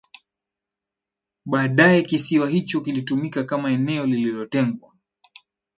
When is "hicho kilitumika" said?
2.49-3.43